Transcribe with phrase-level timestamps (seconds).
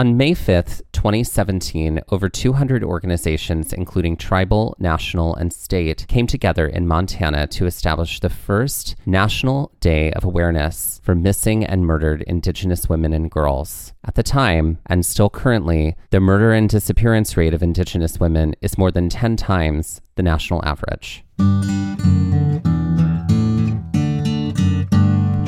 [0.00, 6.86] On May 5th, 2017, over 200 organizations, including tribal, national, and state, came together in
[6.86, 13.12] Montana to establish the first National Day of Awareness for Missing and Murdered Indigenous Women
[13.12, 13.92] and Girls.
[14.04, 18.78] At the time, and still currently, the murder and disappearance rate of Indigenous women is
[18.78, 21.24] more than 10 times the national average.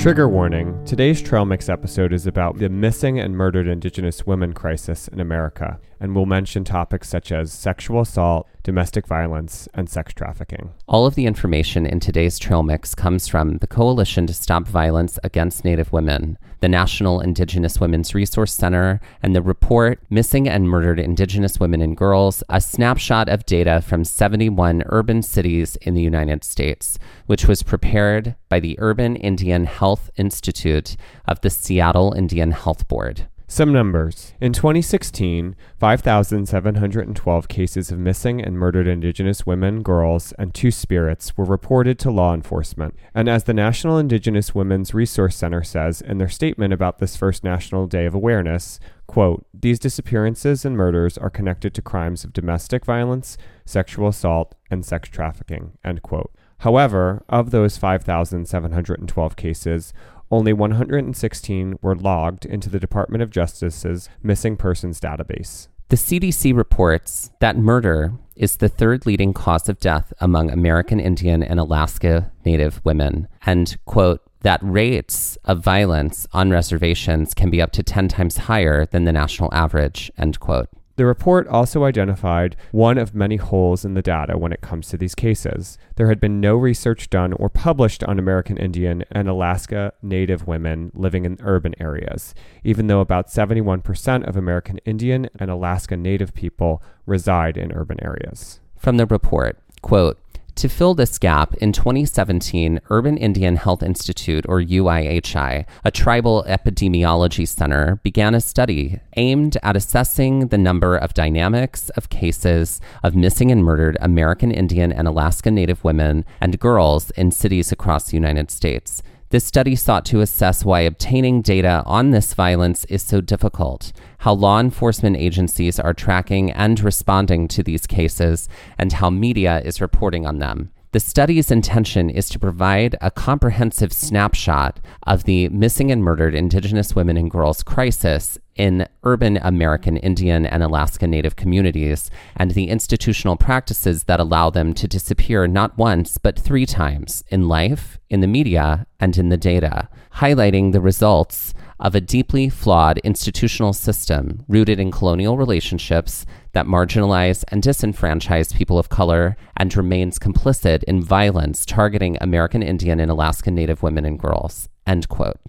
[0.00, 5.08] Trigger warning today's Trail Mix episode is about the missing and murdered Indigenous women crisis
[5.08, 10.72] in America, and will mention topics such as sexual assault, domestic violence, and sex trafficking.
[10.88, 15.18] All of the information in today's Trail Mix comes from the Coalition to Stop Violence
[15.22, 21.00] Against Native Women, the National Indigenous Women's Resource Center, and the report Missing and Murdered
[21.00, 26.44] Indigenous Women and Girls, a snapshot of data from 71 urban cities in the United
[26.44, 32.86] States, which was prepared by the Urban Indian Health Institute of the Seattle Indian Health
[32.88, 33.26] Board.
[33.52, 34.32] Some numbers.
[34.40, 41.44] In 2016, 5,712 cases of missing and murdered Indigenous women, girls, and two spirits were
[41.44, 42.94] reported to law enforcement.
[43.12, 47.42] And as the National Indigenous Women's Resource Center says in their statement about this first
[47.42, 48.78] National Day of Awareness,
[49.08, 54.86] quote, these disappearances and murders are connected to crimes of domestic violence, sexual assault, and
[54.86, 56.30] sex trafficking, end quote.
[56.58, 59.92] However, of those 5,712 cases,
[60.30, 65.68] only 116 were logged into the Department of Justice's missing persons database.
[65.88, 71.42] The CDC reports that murder is the third leading cause of death among American Indian
[71.42, 77.72] and Alaska Native women, and, quote, that rates of violence on reservations can be up
[77.72, 80.68] to 10 times higher than the national average, end quote.
[81.00, 84.98] The report also identified one of many holes in the data when it comes to
[84.98, 85.78] these cases.
[85.96, 90.92] There had been no research done or published on American Indian and Alaska Native women
[90.92, 92.34] living in urban areas,
[92.64, 98.60] even though about 71% of American Indian and Alaska Native people reside in urban areas.
[98.76, 100.18] From the report, quote,
[100.56, 107.46] to fill this gap, in 2017, Urban Indian Health Institute, or UIHI, a tribal epidemiology
[107.46, 113.50] center, began a study aimed at assessing the number of dynamics of cases of missing
[113.50, 118.50] and murdered American Indian and Alaska Native women and girls in cities across the United
[118.50, 119.02] States.
[119.30, 124.32] This study sought to assess why obtaining data on this violence is so difficult, how
[124.32, 130.26] law enforcement agencies are tracking and responding to these cases, and how media is reporting
[130.26, 130.72] on them.
[130.90, 136.96] The study's intention is to provide a comprehensive snapshot of the missing and murdered Indigenous
[136.96, 143.34] women and girls crisis in urban American Indian and Alaska Native communities and the institutional
[143.34, 148.26] practices that allow them to disappear not once, but three times in life, in the
[148.26, 154.78] media, and in the data, highlighting the results of a deeply flawed institutional system rooted
[154.78, 161.64] in colonial relationships that marginalize and disenfranchise people of color and remains complicit in violence
[161.64, 164.68] targeting American Indian and Alaska Native women and girls.
[164.86, 165.40] End quote.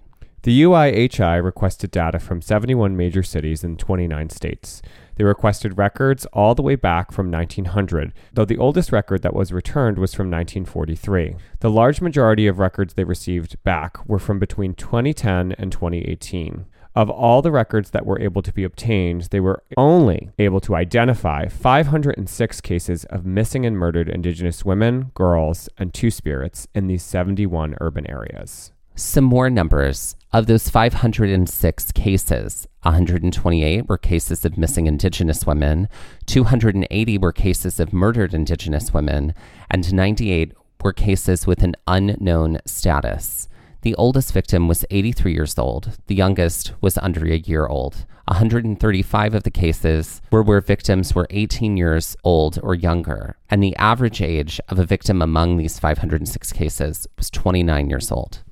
[0.44, 4.82] The UIHI requested data from 71 major cities in 29 states.
[5.14, 9.52] They requested records all the way back from 1900, though the oldest record that was
[9.52, 11.36] returned was from 1943.
[11.60, 16.66] The large majority of records they received back were from between 2010 and 2018.
[16.96, 20.74] Of all the records that were able to be obtained, they were only able to
[20.74, 27.04] identify 506 cases of missing and murdered Indigenous women, girls, and two spirits in these
[27.04, 28.72] 71 urban areas.
[28.94, 30.16] Some more numbers.
[30.34, 35.88] Of those 506 cases, 128 were cases of missing Indigenous women,
[36.26, 39.34] 280 were cases of murdered Indigenous women,
[39.70, 40.52] and 98
[40.82, 43.48] were cases with an unknown status.
[43.80, 45.96] The oldest victim was 83 years old.
[46.06, 48.04] The youngest was under a year old.
[48.28, 53.74] 135 of the cases were where victims were 18 years old or younger, and the
[53.76, 58.42] average age of a victim among these 506 cases was 29 years old.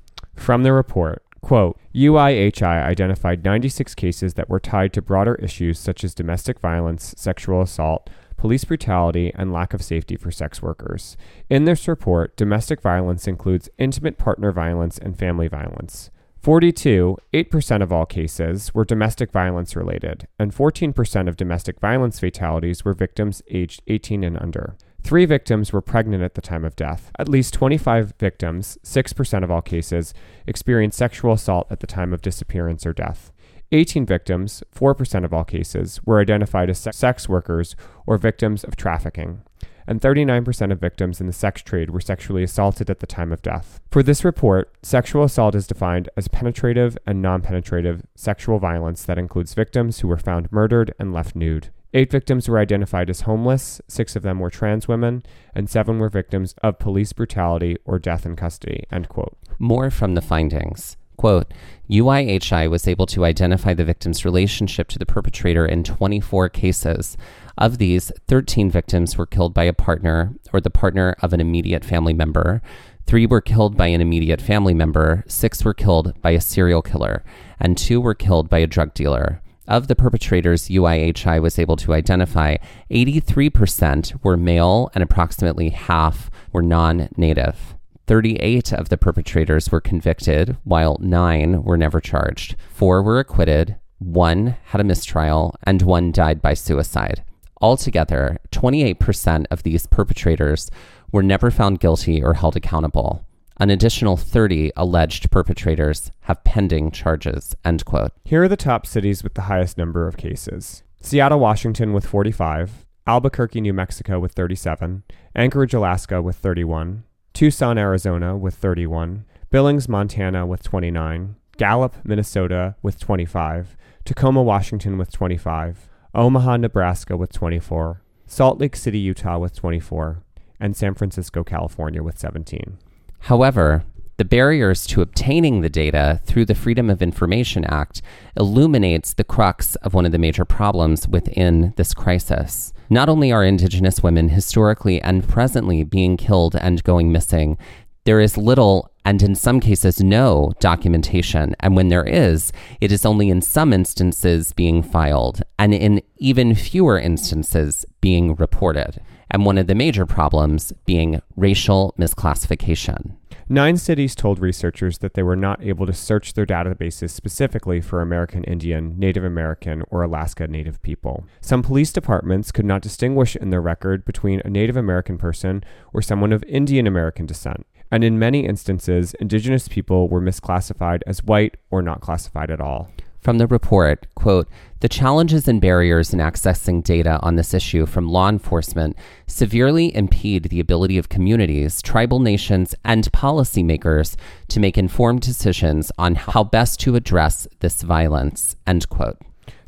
[0.41, 6.03] From the report, quote, UIHI identified 96 cases that were tied to broader issues such
[6.03, 11.15] as domestic violence, sexual assault, police brutality, and lack of safety for sex workers.
[11.47, 16.09] In this report, domestic violence includes intimate partner violence and family violence.
[16.39, 22.83] 42, 8% of all cases, were domestic violence related, and 14% of domestic violence fatalities
[22.83, 24.75] were victims aged 18 and under.
[25.03, 27.11] Three victims were pregnant at the time of death.
[27.19, 30.13] At least 25 victims, 6% of all cases,
[30.47, 33.31] experienced sexual assault at the time of disappearance or death.
[33.73, 37.75] 18 victims, 4% of all cases, were identified as sex workers
[38.05, 39.43] or victims of trafficking,
[39.87, 43.41] and 39% of victims in the sex trade were sexually assaulted at the time of
[43.41, 43.79] death.
[43.89, 49.17] For this report, sexual assault is defined as penetrative and non penetrative sexual violence that
[49.17, 51.69] includes victims who were found murdered and left nude.
[51.93, 55.23] Eight victims were identified as homeless, six of them were trans women,
[55.53, 58.85] and seven were victims of police brutality or death in custody.
[58.91, 59.37] End quote.
[59.59, 60.95] More from the findings.
[61.17, 61.53] Quote,
[61.89, 67.17] UIHI was able to identify the victim's relationship to the perpetrator in 24 cases.
[67.57, 71.83] Of these, 13 victims were killed by a partner or the partner of an immediate
[71.83, 72.61] family member.
[73.05, 77.23] Three were killed by an immediate family member, six were killed by a serial killer,
[77.59, 79.41] and two were killed by a drug dealer.
[79.67, 82.57] Of the perpetrators UIHI was able to identify,
[82.89, 87.75] 83% were male and approximately half were non native.
[88.07, 92.55] 38 of the perpetrators were convicted, while nine were never charged.
[92.69, 97.23] Four were acquitted, one had a mistrial, and one died by suicide.
[97.61, 100.71] Altogether, 28% of these perpetrators
[101.11, 103.23] were never found guilty or held accountable.
[103.61, 107.55] An additional 30 alleged perpetrators have pending charges.
[107.63, 108.11] End quote.
[108.25, 112.87] Here are the top cities with the highest number of cases Seattle, Washington with 45,
[113.05, 115.03] Albuquerque, New Mexico with 37,
[115.35, 117.03] Anchorage, Alaska with 31,
[117.33, 125.11] Tucson, Arizona with 31, Billings, Montana with 29, Gallup, Minnesota with 25, Tacoma, Washington with
[125.11, 130.23] 25, Omaha, Nebraska with 24, Salt Lake City, Utah with 24,
[130.59, 132.79] and San Francisco, California with 17.
[133.21, 133.83] However,
[134.17, 138.01] the barriers to obtaining the data through the Freedom of Information Act
[138.37, 142.71] illuminates the crux of one of the major problems within this crisis.
[142.89, 147.57] Not only are Indigenous women historically and presently being killed and going missing,
[148.03, 151.55] there is little and in some cases no documentation.
[151.59, 156.55] And when there is, it is only in some instances being filed and in even
[156.55, 159.01] fewer instances being reported.
[159.29, 163.15] And one of the major problems being racial misclassification.
[163.51, 168.01] Nine cities told researchers that they were not able to search their databases specifically for
[168.01, 171.25] American Indian, Native American, or Alaska Native people.
[171.41, 176.01] Some police departments could not distinguish in their record between a Native American person or
[176.01, 177.65] someone of Indian American descent.
[177.91, 182.89] And in many instances, Indigenous people were misclassified as white or not classified at all.
[183.19, 184.47] From the report, quote,
[184.79, 190.45] the challenges and barriers in accessing data on this issue from law enforcement severely impede
[190.45, 194.15] the ability of communities, tribal nations, and policymakers
[194.47, 199.19] to make informed decisions on how best to address this violence, end quote.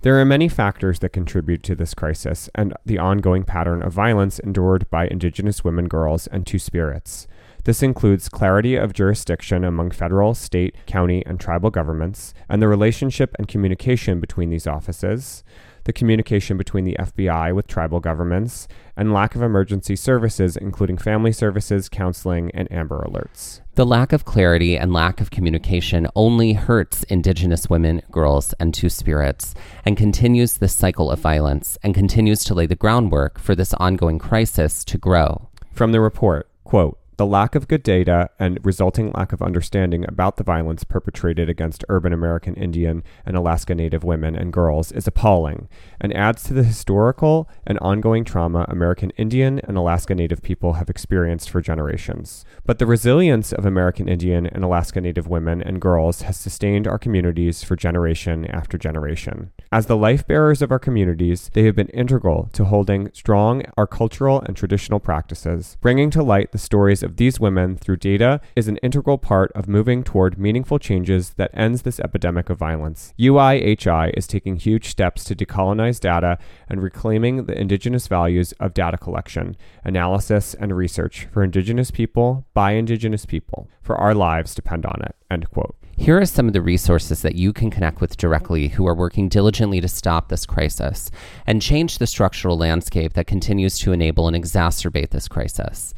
[0.01, 4.39] There are many factors that contribute to this crisis and the ongoing pattern of violence
[4.39, 7.27] endured by Indigenous women, girls, and Two Spirits.
[7.65, 13.33] This includes clarity of jurisdiction among federal, state, county, and tribal governments, and the relationship
[13.39, 15.45] and communication between these offices,
[15.85, 18.67] the communication between the FBI with tribal governments,
[18.97, 23.61] and lack of emergency services, including family services, counseling, and Amber Alerts.
[23.75, 28.89] The lack of clarity and lack of communication only hurts Indigenous women, girls, and Two
[28.89, 29.55] Spirits,
[29.85, 34.19] and continues this cycle of violence and continues to lay the groundwork for this ongoing
[34.19, 35.47] crisis to grow.
[35.71, 40.37] From the report, quote, The lack of good data and resulting lack of understanding about
[40.37, 45.69] the violence perpetrated against urban American Indian and Alaska Native women and girls is appalling
[46.01, 50.89] and adds to the historical and ongoing trauma American Indian and Alaska Native people have
[50.89, 52.45] experienced for generations.
[52.65, 56.97] But the resilience of American Indian and Alaska Native women and girls has sustained our
[56.97, 59.51] communities for generation after generation.
[59.71, 63.85] As the life bearers of our communities, they have been integral to holding strong our
[63.85, 68.67] cultural and traditional practices, bringing to light the stories of these women through data is
[68.67, 73.13] an integral part of moving toward meaningful changes that ends this epidemic of violence.
[73.19, 76.37] UIHI is taking huge steps to decolonize data
[76.69, 82.71] and reclaiming the indigenous values of data collection, analysis, and research for indigenous people by
[82.71, 85.15] indigenous people, for our lives depend on it.
[85.29, 85.75] End quote.
[85.95, 89.29] Here are some of the resources that you can connect with directly who are working
[89.29, 91.11] diligently to stop this crisis
[91.45, 95.93] and change the structural landscape that continues to enable and exacerbate this crisis.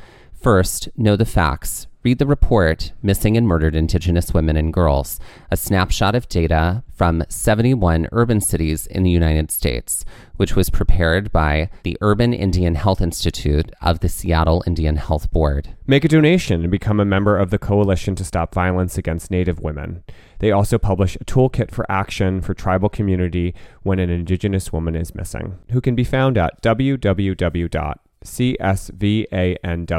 [0.46, 1.88] First, know the facts.
[2.04, 7.24] Read the report, Missing and Murdered Indigenous Women and Girls, a snapshot of data from
[7.30, 13.02] 71 urban cities in the United States, which was prepared by the Urban Indian Health
[13.02, 15.76] Institute of the Seattle Indian Health Board.
[15.88, 19.62] Make a donation and become a member of the Coalition to Stop Violence Against Native
[19.62, 20.04] Women.
[20.38, 25.16] They also publish a toolkit for action for tribal community when an Indigenous woman is
[25.16, 27.96] missing, who can be found at www
[28.26, 29.98] csvanw.org.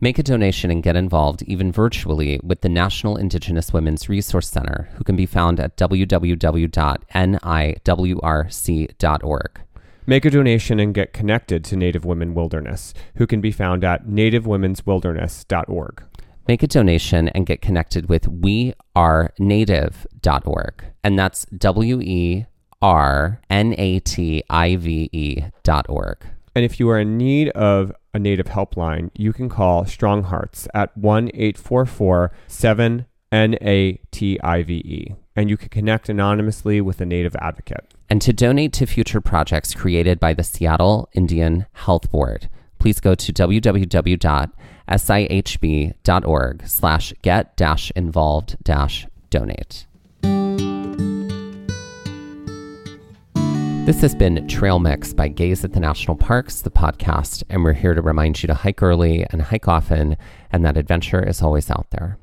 [0.00, 4.88] Make a donation and get involved, even virtually, with the National Indigenous Women's Resource Center,
[4.94, 6.70] who can be found at www.niwrc.org.
[10.06, 14.06] Make a donation and get connected to Native Women Wilderness, who can be found at
[14.06, 16.02] nativewomenswilderness.org.
[16.48, 20.84] Make a donation and get connected with wernative.org.
[21.04, 22.46] And that's W E
[22.80, 26.24] R N A T I V E dot org.
[26.54, 30.96] And if you are in need of a Native helpline, you can call StrongHearts at
[30.96, 37.92] 1 844 7 NATIVE, and you can connect anonymously with a Native advocate.
[38.08, 43.14] And to donate to future projects created by the Seattle Indian Health Board, please go
[43.14, 44.56] to www.sihb.org
[46.66, 49.87] slash get dash involved dash donate.
[53.88, 57.72] This has been Trail Mix by Gaze at the National Parks, the podcast, and we're
[57.72, 60.18] here to remind you to hike early and hike often,
[60.52, 62.18] and that adventure is always out there.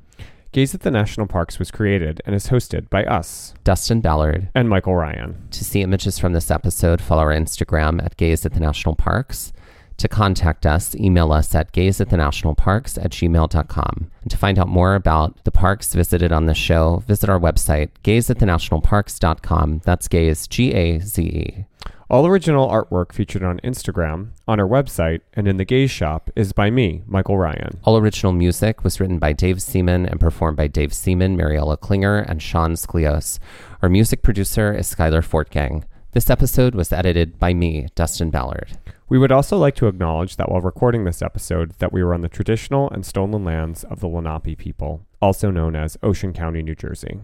[0.51, 4.69] Gaze at the National Parks was created and is hosted by us, Dustin Ballard, and
[4.69, 5.48] Michael Ryan.
[5.50, 9.51] To see images from this episode, follow our Instagram at Gaze at the National Parks.
[9.98, 14.12] To contact us, email us at gaze at the national parks at gmail.com.
[14.22, 17.90] And to find out more about the parks visited on the show, visit our website,
[18.04, 19.82] gazeatthenationalparks.com.
[19.86, 21.66] That's gaze, G A Z E.
[22.08, 26.54] All original artwork featured on Instagram, on our website, and in the Gaze Shop is
[26.54, 27.80] by me, Michael Ryan.
[27.84, 32.20] All original music was written by Dave Seaman and performed by Dave Seaman, Mariella Klinger,
[32.20, 33.40] and Sean Sklios.
[33.82, 35.84] Our music producer is Skylar Fortgang.
[36.12, 38.78] This episode was edited by me, Dustin Ballard.
[39.07, 42.21] We would also like to acknowledge that while recording this episode that we were on
[42.21, 46.75] the traditional and stolen lands of the Lenape people, also known as Ocean County, New
[46.75, 47.19] Jersey.